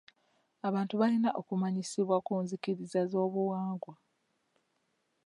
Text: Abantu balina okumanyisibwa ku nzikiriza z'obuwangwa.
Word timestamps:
Abantu 0.67 0.93
balina 1.01 1.29
okumanyisibwa 1.39 2.17
ku 2.25 2.33
nzikiriza 2.43 2.99
z'obuwangwa. 3.11 3.93